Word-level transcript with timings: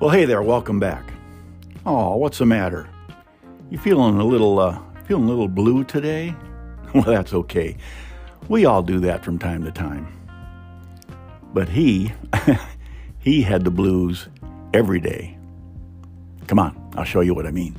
Well, 0.00 0.08
hey 0.08 0.24
there, 0.24 0.40
welcome 0.40 0.80
back. 0.80 1.12
Oh, 1.84 2.16
what's 2.16 2.38
the 2.38 2.46
matter? 2.46 2.88
You 3.68 3.76
feeling 3.76 4.18
a 4.18 4.24
little, 4.24 4.58
uh, 4.58 4.80
feeling 5.04 5.24
a 5.24 5.28
little 5.28 5.46
blue 5.46 5.84
today? 5.84 6.34
Well, 6.94 7.04
that's 7.04 7.34
okay. 7.34 7.76
We 8.48 8.64
all 8.64 8.82
do 8.82 8.98
that 9.00 9.22
from 9.22 9.38
time 9.38 9.62
to 9.62 9.70
time. 9.70 10.08
But 11.52 11.68
he, 11.68 12.12
he 13.18 13.42
had 13.42 13.62
the 13.62 13.70
blues 13.70 14.28
every 14.74 14.98
day. 14.98 15.36
Come 16.48 16.58
on, 16.58 16.92
I'll 16.96 17.04
show 17.04 17.20
you 17.20 17.34
what 17.34 17.46
I 17.46 17.50
mean. 17.50 17.76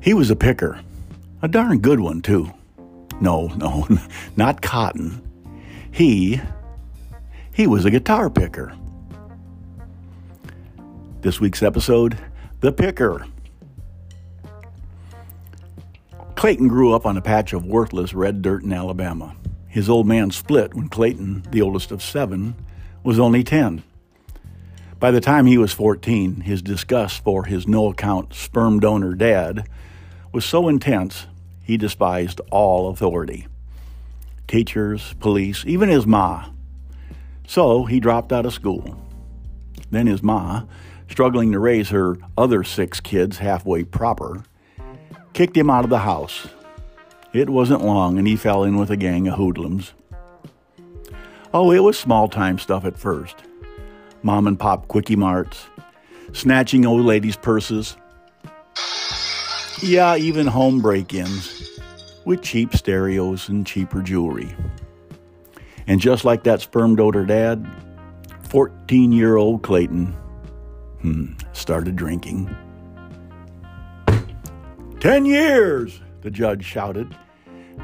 He 0.00 0.12
was 0.12 0.28
a 0.28 0.36
picker, 0.36 0.80
a 1.40 1.48
darn 1.48 1.78
good 1.78 2.00
one, 2.00 2.20
too. 2.20 2.52
No, 3.20 3.46
no, 3.56 3.86
not 4.36 4.60
cotton. 4.60 5.22
He, 5.92 6.40
he 7.52 7.66
was 7.66 7.84
a 7.84 7.90
guitar 7.90 8.30
picker. 8.30 8.74
This 11.20 11.40
week's 11.40 11.62
episode 11.62 12.18
The 12.60 12.72
Picker. 12.72 13.26
Clayton 16.34 16.66
grew 16.66 16.92
up 16.92 17.06
on 17.06 17.16
a 17.16 17.22
patch 17.22 17.52
of 17.52 17.64
worthless 17.64 18.14
red 18.14 18.42
dirt 18.42 18.62
in 18.62 18.72
Alabama. 18.72 19.36
His 19.68 19.88
old 19.88 20.06
man 20.06 20.30
split 20.30 20.74
when 20.74 20.88
Clayton, 20.88 21.46
the 21.50 21.62
oldest 21.62 21.92
of 21.92 22.02
seven, 22.02 22.56
was 23.04 23.18
only 23.18 23.44
10. 23.44 23.82
By 24.98 25.10
the 25.10 25.20
time 25.20 25.46
he 25.46 25.58
was 25.58 25.72
14, 25.72 26.40
his 26.42 26.62
disgust 26.62 27.22
for 27.22 27.44
his 27.44 27.68
no 27.68 27.88
account 27.88 28.34
sperm 28.34 28.80
donor 28.80 29.14
dad 29.14 29.68
was 30.32 30.44
so 30.44 30.68
intense 30.68 31.26
he 31.62 31.76
despised 31.76 32.40
all 32.50 32.90
authority 32.90 33.46
teachers, 34.48 35.14
police, 35.18 35.64
even 35.66 35.88
his 35.88 36.06
ma. 36.06 36.51
So 37.46 37.84
he 37.84 38.00
dropped 38.00 38.32
out 38.32 38.46
of 38.46 38.54
school. 38.54 39.00
Then 39.90 40.06
his 40.06 40.22
ma, 40.22 40.64
struggling 41.08 41.52
to 41.52 41.58
raise 41.58 41.90
her 41.90 42.16
other 42.38 42.64
six 42.64 43.00
kids 43.00 43.38
halfway 43.38 43.84
proper, 43.84 44.44
kicked 45.34 45.56
him 45.56 45.70
out 45.70 45.84
of 45.84 45.90
the 45.90 45.98
house. 45.98 46.48
It 47.32 47.50
wasn't 47.50 47.84
long, 47.84 48.18
and 48.18 48.26
he 48.26 48.36
fell 48.36 48.64
in 48.64 48.76
with 48.76 48.90
a 48.90 48.96
gang 48.96 49.28
of 49.28 49.34
hoodlums. 49.34 49.92
Oh, 51.54 51.70
it 51.70 51.80
was 51.80 51.98
small 51.98 52.28
time 52.28 52.58
stuff 52.58 52.84
at 52.84 52.98
first. 52.98 53.36
Mom 54.22 54.46
and 54.46 54.58
pop 54.58 54.88
quickie 54.88 55.16
marts, 55.16 55.66
snatching 56.32 56.86
old 56.86 57.04
ladies' 57.04 57.36
purses. 57.36 57.96
Yeah, 59.82 60.16
even 60.16 60.46
home 60.46 60.80
break 60.80 61.12
ins 61.12 61.80
with 62.24 62.42
cheap 62.42 62.74
stereos 62.74 63.48
and 63.48 63.66
cheaper 63.66 64.00
jewelry. 64.00 64.54
And 65.92 66.00
just 66.00 66.24
like 66.24 66.44
that 66.44 66.62
sperm 66.62 66.96
donor 66.96 67.26
dad, 67.26 67.68
14 68.48 69.12
year 69.12 69.36
old 69.36 69.62
Clayton 69.62 70.06
hmm, 71.02 71.34
started 71.52 71.96
drinking. 71.96 72.48
Ten 75.00 75.26
years, 75.26 76.00
the 76.22 76.30
judge 76.30 76.64
shouted. 76.64 77.14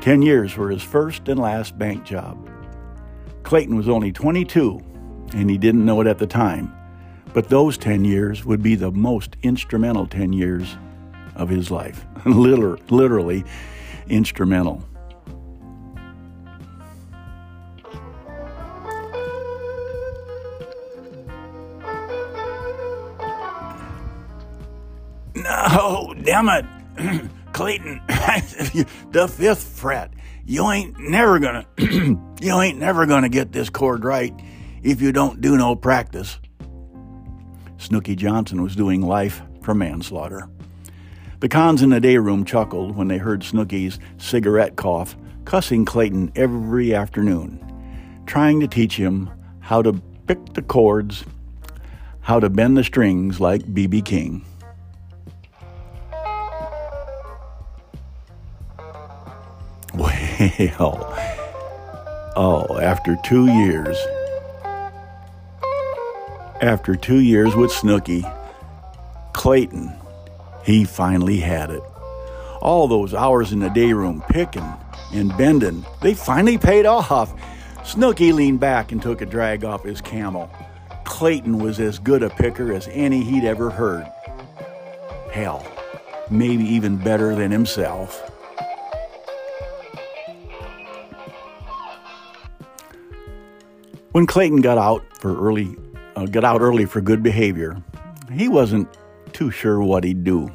Ten 0.00 0.22
years 0.22 0.50
for 0.50 0.70
his 0.70 0.82
first 0.82 1.28
and 1.28 1.38
last 1.38 1.78
bank 1.78 2.02
job. 2.04 2.48
Clayton 3.42 3.76
was 3.76 3.90
only 3.90 4.10
22, 4.10 4.82
and 5.34 5.50
he 5.50 5.58
didn't 5.58 5.84
know 5.84 6.00
it 6.00 6.06
at 6.06 6.16
the 6.16 6.26
time, 6.26 6.72
but 7.34 7.50
those 7.50 7.76
10 7.76 8.06
years 8.06 8.42
would 8.42 8.62
be 8.62 8.74
the 8.74 8.90
most 8.90 9.36
instrumental 9.42 10.06
10 10.06 10.32
years 10.32 10.78
of 11.34 11.50
his 11.50 11.70
life. 11.70 12.06
Literally 12.24 13.44
instrumental. 14.08 14.82
No, 25.48 26.14
damn 26.22 26.48
it. 26.50 26.66
Clayton, 27.52 28.02
the 29.10 29.26
fifth 29.26 29.62
fret. 29.62 30.12
You 30.44 30.70
ain't 30.70 30.98
never 30.98 31.38
gonna, 31.38 31.66
you 31.78 32.60
ain't 32.60 32.78
never 32.78 33.06
gonna 33.06 33.30
get 33.30 33.52
this 33.52 33.70
chord 33.70 34.04
right 34.04 34.34
if 34.82 35.00
you 35.00 35.10
don't 35.10 35.40
do 35.40 35.56
no 35.56 35.74
practice. 35.74 36.38
Snooky 37.78 38.14
Johnson 38.14 38.62
was 38.62 38.76
doing 38.76 39.00
life 39.00 39.40
for 39.62 39.74
manslaughter. 39.74 40.48
The 41.40 41.48
cons 41.48 41.82
in 41.82 41.90
the 41.90 42.00
day 42.00 42.18
room 42.18 42.44
chuckled 42.44 42.96
when 42.96 43.08
they 43.08 43.18
heard 43.18 43.40
Snooky's 43.40 43.98
cigarette 44.18 44.76
cough, 44.76 45.16
cussing 45.44 45.84
Clayton 45.84 46.32
every 46.34 46.94
afternoon, 46.94 47.64
trying 48.26 48.60
to 48.60 48.68
teach 48.68 48.96
him 48.96 49.30
how 49.60 49.80
to 49.82 49.94
pick 50.26 50.54
the 50.54 50.62
chords, 50.62 51.24
how 52.20 52.40
to 52.40 52.50
bend 52.50 52.76
the 52.76 52.84
strings 52.84 53.40
like 53.40 53.72
B.B. 53.72 54.02
King. 54.02 54.44
Well, 60.38 61.12
oh, 62.36 62.78
after 62.78 63.16
two 63.24 63.46
years, 63.46 63.98
after 66.62 66.94
two 66.94 67.18
years 67.18 67.56
with 67.56 67.72
Snooky, 67.72 68.24
Clayton, 69.32 69.92
he 70.62 70.84
finally 70.84 71.38
had 71.38 71.70
it. 71.70 71.82
All 72.60 72.86
those 72.86 73.14
hours 73.14 73.52
in 73.52 73.58
the 73.58 73.70
day 73.70 73.92
room 73.92 74.22
picking 74.28 74.66
and 75.12 75.36
bending, 75.36 75.84
they 76.02 76.14
finally 76.14 76.56
paid 76.56 76.86
off. 76.86 77.34
Snooky 77.84 78.32
leaned 78.32 78.60
back 78.60 78.92
and 78.92 79.02
took 79.02 79.20
a 79.20 79.26
drag 79.26 79.64
off 79.64 79.82
his 79.82 80.00
camel. 80.00 80.48
Clayton 81.04 81.58
was 81.58 81.80
as 81.80 81.98
good 81.98 82.22
a 82.22 82.30
picker 82.30 82.72
as 82.72 82.86
any 82.92 83.24
he'd 83.24 83.44
ever 83.44 83.70
heard. 83.70 84.06
Hell, 85.32 85.66
maybe 86.30 86.62
even 86.62 86.96
better 86.96 87.34
than 87.34 87.50
himself. 87.50 88.27
When 94.18 94.26
Clayton 94.26 94.62
got 94.62 94.78
out 94.78 95.04
for 95.20 95.40
early, 95.40 95.76
uh, 96.16 96.26
got 96.26 96.42
out 96.42 96.60
early 96.60 96.86
for 96.86 97.00
good 97.00 97.22
behavior, 97.22 97.80
he 98.32 98.48
wasn't 98.48 98.88
too 99.32 99.52
sure 99.52 99.80
what 99.80 100.02
he'd 100.02 100.24
do. 100.24 100.50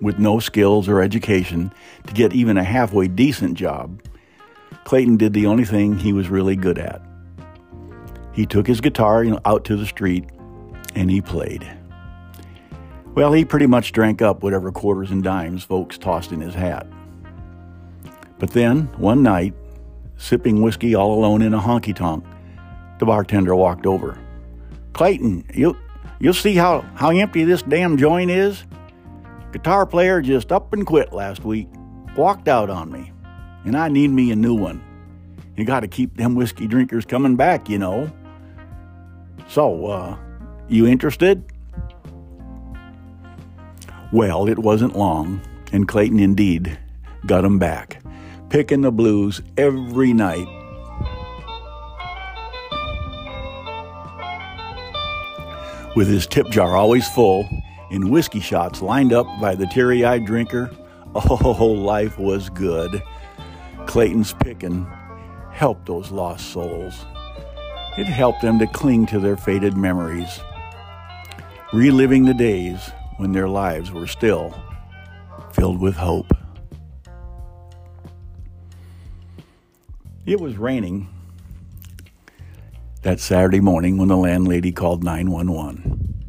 With 0.00 0.18
no 0.18 0.40
skills 0.40 0.88
or 0.88 1.02
education 1.02 1.70
to 2.06 2.14
get 2.14 2.32
even 2.32 2.56
a 2.56 2.64
halfway 2.64 3.06
decent 3.06 3.52
job, 3.58 4.00
Clayton 4.84 5.18
did 5.18 5.34
the 5.34 5.44
only 5.44 5.66
thing 5.66 5.98
he 5.98 6.14
was 6.14 6.30
really 6.30 6.56
good 6.56 6.78
at. 6.78 7.02
He 8.32 8.46
took 8.46 8.66
his 8.66 8.80
guitar 8.80 9.26
out 9.44 9.66
to 9.66 9.76
the 9.76 9.84
street 9.84 10.24
and 10.94 11.10
he 11.10 11.20
played. 11.20 11.70
Well, 13.14 13.34
he 13.34 13.44
pretty 13.44 13.66
much 13.66 13.92
drank 13.92 14.22
up 14.22 14.42
whatever 14.42 14.72
quarters 14.72 15.10
and 15.10 15.22
dimes 15.22 15.64
folks 15.64 15.98
tossed 15.98 16.32
in 16.32 16.40
his 16.40 16.54
hat. 16.54 16.86
But 18.38 18.52
then, 18.52 18.84
one 18.96 19.22
night, 19.22 19.52
sipping 20.16 20.62
whiskey 20.62 20.94
all 20.94 21.12
alone 21.12 21.42
in 21.42 21.52
a 21.52 21.60
honky 21.60 21.94
tonk, 21.94 22.24
the 22.98 23.06
bartender 23.06 23.54
walked 23.54 23.86
over. 23.86 24.18
Clayton, 24.92 25.44
you 25.52 25.76
you'll 26.18 26.34
see 26.34 26.54
how, 26.54 26.80
how 26.94 27.10
empty 27.10 27.44
this 27.44 27.62
damn 27.62 27.96
joint 27.96 28.30
is. 28.30 28.64
Guitar 29.52 29.86
player 29.86 30.20
just 30.20 30.52
up 30.52 30.72
and 30.72 30.86
quit 30.86 31.12
last 31.12 31.44
week. 31.44 31.68
Walked 32.16 32.48
out 32.48 32.70
on 32.70 32.90
me. 32.90 33.12
And 33.64 33.76
I 33.76 33.88
need 33.88 34.08
me 34.08 34.30
a 34.30 34.36
new 34.36 34.54
one. 34.54 34.82
You 35.56 35.64
gotta 35.64 35.88
keep 35.88 36.16
them 36.16 36.34
whiskey 36.34 36.66
drinkers 36.66 37.04
coming 37.04 37.36
back, 37.36 37.68
you 37.68 37.78
know. 37.78 38.10
So, 39.48 39.86
uh, 39.86 40.16
you 40.68 40.86
interested? 40.86 41.44
Well, 44.12 44.48
it 44.48 44.58
wasn't 44.58 44.96
long, 44.96 45.40
and 45.72 45.88
Clayton 45.88 46.20
indeed 46.20 46.78
got 47.26 47.44
'em 47.44 47.58
back, 47.58 48.02
picking 48.50 48.82
the 48.82 48.92
blues 48.92 49.42
every 49.56 50.12
night 50.12 50.46
With 55.96 56.08
his 56.08 56.26
tip 56.26 56.50
jar 56.50 56.76
always 56.76 57.08
full 57.08 57.48
and 57.90 58.10
whiskey 58.10 58.40
shots 58.40 58.82
lined 58.82 59.14
up 59.14 59.26
by 59.40 59.54
the 59.54 59.66
teary 59.66 60.04
eyed 60.04 60.26
drinker, 60.26 60.70
oh, 61.14 61.64
life 61.66 62.18
was 62.18 62.50
good. 62.50 63.02
Clayton's 63.86 64.34
picking 64.34 64.86
helped 65.52 65.86
those 65.86 66.10
lost 66.10 66.50
souls. 66.50 67.06
It 67.96 68.04
helped 68.04 68.42
them 68.42 68.58
to 68.58 68.66
cling 68.66 69.06
to 69.06 69.18
their 69.18 69.38
faded 69.38 69.74
memories, 69.74 70.38
reliving 71.72 72.26
the 72.26 72.34
days 72.34 72.90
when 73.16 73.32
their 73.32 73.48
lives 73.48 73.90
were 73.90 74.06
still 74.06 74.54
filled 75.54 75.80
with 75.80 75.96
hope. 75.96 76.30
It 80.26 80.42
was 80.42 80.58
raining 80.58 81.08
that 83.06 83.20
Saturday 83.20 83.60
morning 83.60 83.98
when 83.98 84.08
the 84.08 84.16
landlady 84.16 84.72
called 84.72 85.04
911. 85.04 86.24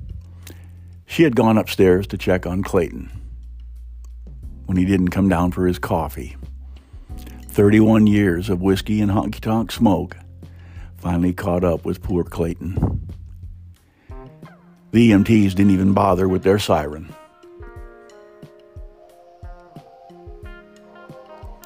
She 1.07 1.23
had 1.23 1.35
gone 1.35 1.57
upstairs 1.57 2.05
to 2.05 2.19
check 2.19 2.45
on 2.45 2.61
Clayton 2.61 3.09
when 4.67 4.77
he 4.77 4.85
didn't 4.85 5.09
come 5.09 5.27
down 5.27 5.51
for 5.51 5.65
his 5.65 5.79
coffee. 5.79 6.37
31 7.47 8.05
years 8.05 8.47
of 8.47 8.61
whiskey 8.61 9.01
and 9.01 9.09
honky 9.09 9.39
tonk 9.39 9.71
smoke 9.71 10.17
finally 10.97 11.33
caught 11.33 11.63
up 11.63 11.83
with 11.83 12.03
poor 12.03 12.23
Clayton. 12.23 13.11
The 14.91 15.09
EMTs 15.09 15.55
didn't 15.55 15.71
even 15.71 15.93
bother 15.93 16.27
with 16.27 16.43
their 16.43 16.59
siren. 16.59 17.11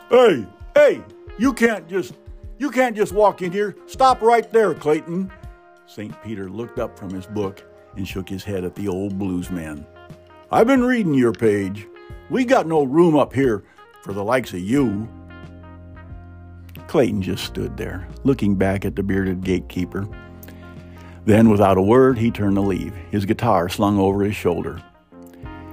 Hey, 0.10 0.48
hey, 0.74 1.04
you 1.38 1.52
can't 1.52 1.90
just 1.90 2.14
you 2.62 2.70
can't 2.70 2.96
just 2.96 3.12
walk 3.12 3.42
in 3.42 3.52
here. 3.52 3.76
Stop 3.88 4.22
right 4.22 4.50
there, 4.54 4.76
Clayton. 4.76 5.32
St. 5.88 6.14
Peter 6.22 6.48
looked 6.48 6.78
up 6.78 6.98
from 6.98 7.10
his 7.10 7.26
book 7.26 7.64
and 7.98 8.08
shook 8.08 8.30
his 8.30 8.44
head 8.44 8.64
at 8.64 8.76
the 8.76 8.88
old 8.88 9.18
bluesman. 9.18 9.84
I've 10.52 10.68
been 10.68 10.84
reading 10.84 11.16
your 11.16 11.34
page. 11.34 11.88
We 12.30 12.46
got 12.46 12.68
no 12.68 12.84
room 12.84 13.16
up 13.16 13.34
here 13.34 13.64
for 14.04 14.14
the 14.14 14.24
likes 14.24 14.54
of 14.54 14.60
you. 14.60 15.10
Clayton 16.86 17.24
just 17.24 17.46
stood 17.46 17.78
there, 17.78 18.08
looking 18.24 18.56
back 18.56 18.86
at 18.86 18.96
the 18.96 19.02
bearded 19.02 19.44
gatekeeper. 19.44 20.08
Then, 21.26 21.50
without 21.50 21.80
a 21.80 21.82
word, 21.82 22.20
he 22.20 22.30
turned 22.30 22.58
to 22.58 22.62
leave, 22.62 22.94
his 23.10 23.26
guitar 23.26 23.70
slung 23.70 23.98
over 23.98 24.22
his 24.22 24.36
shoulder. 24.36 24.80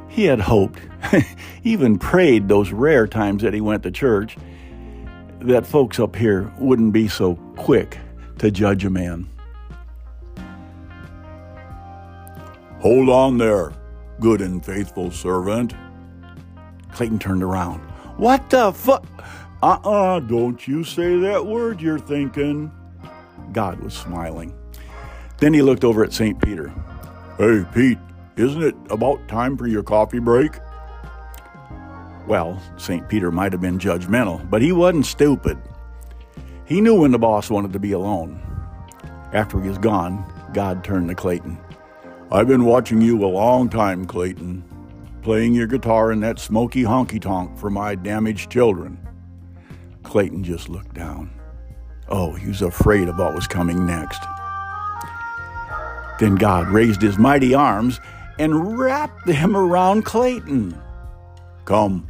He 0.09 0.25
had 0.25 0.41
hoped, 0.41 0.81
even 1.65 1.99
prayed 1.99 2.49
those 2.49 2.73
rare 2.73 3.07
times 3.07 3.43
that 3.43 3.53
he 3.53 3.61
went 3.61 3.83
to 3.83 3.91
church, 3.91 4.39
that 5.41 5.67
folks 5.67 6.01
up 6.01 6.17
here 6.17 6.53
wouldn't 6.59 6.93
be 6.93 7.09
so 7.09 7.37
quick 7.57 7.99
to 8.39 8.51
judge 8.51 8.85
a 8.85 8.91
man. 8.91 9.29
Hold 12.81 13.09
on 13.09 13.39
there, 13.39 13.73
good 14.21 14.41
and 14.41 14.65
faithful 14.65 15.11
servant. 15.11 15.75
Clayton 16.93 17.19
turned 17.19 17.43
around. 17.43 17.81
What 18.17 18.51
the 18.51 18.73
fuck? 18.73 19.05
Uh 19.61 19.79
uh-uh, 19.85 20.17
uh, 20.17 20.21
don't 20.21 20.67
you 20.69 20.85
say 20.85 21.19
that 21.19 21.45
word 21.45 21.81
you're 21.81 21.99
thinking. 21.99 22.71
God 23.53 23.81
was 23.81 23.95
smiling. 23.95 24.55
Then 25.39 25.53
he 25.53 25.63
looked 25.63 25.85
over 25.85 26.05
at 26.05 26.13
St. 26.13 26.41
Peter. 26.41 26.73
Hey, 27.39 27.65
Pete, 27.75 27.99
isn't 28.37 28.63
it 28.63 28.75
about 28.91 29.27
time 29.29 29.57
for 29.57 29.67
your 29.67 29.83
coffee 29.83 30.19
break? 30.21 30.53
Well, 32.29 32.61
St. 32.77 33.09
Peter 33.09 33.33
might 33.33 33.53
have 33.53 33.63
been 33.63 33.79
judgmental, 33.79 34.49
but 34.51 34.61
he 34.61 34.71
wasn't 34.71 35.07
stupid. 35.07 35.57
He 36.67 36.83
knew 36.83 37.01
when 37.01 37.11
the 37.11 37.19
boss 37.19 37.49
wanted 37.49 37.73
to 37.73 37.79
be 37.79 37.93
alone. 37.93 38.39
After 39.33 39.59
he 39.59 39.71
was 39.71 39.79
gone, 39.79 40.31
God 40.53 40.85
turned 40.85 41.09
to 41.09 41.15
Clayton. 41.15 41.59
I've 42.31 42.47
been 42.47 42.67
watching 42.67 43.01
you 43.01 43.25
a 43.25 43.27
long 43.27 43.71
time, 43.71 44.05
Clayton, 44.05 44.63
playing 45.23 45.55
your 45.55 45.67
guitar 45.67 46.13
in 46.13 46.21
that 46.21 46.39
smoky 46.39 46.83
honky 46.83 47.19
tonk 47.19 47.57
for 47.57 47.71
my 47.71 47.95
damaged 47.95 48.51
children. 48.51 48.99
Clayton 50.03 50.45
just 50.45 50.69
looked 50.69 50.93
down. 50.93 51.31
Oh, 52.11 52.33
he 52.35 52.49
was 52.49 52.61
afraid 52.61 53.09
of 53.09 53.19
what 53.19 53.35
was 53.35 53.47
coming 53.47 53.87
next. 53.87 54.23
Then 56.21 56.35
God 56.35 56.69
raised 56.69 57.01
his 57.01 57.17
mighty 57.17 57.55
arms 57.55 57.99
and 58.39 58.79
wrapped 58.79 59.25
them 59.25 59.57
around 59.57 60.05
Clayton. 60.05 60.79
Come, 61.65 62.09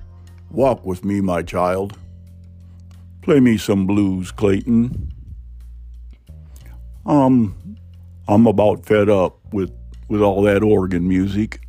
walk 0.51 0.85
with 0.85 1.05
me, 1.05 1.21
my 1.21 1.43
child. 1.43 1.97
Play 3.23 3.41
me 3.41 3.59
some 3.59 3.87
blues, 3.87 4.31
Clayton. 4.31 5.13
Um, 7.05 7.55
I'm 8.27 8.47
about 8.47 8.85
fed 8.87 9.09
up 9.09 9.39
with, 9.53 9.73
with 10.09 10.21
all 10.21 10.43
that 10.43 10.63
organ 10.63 11.09
music. 11.09 11.68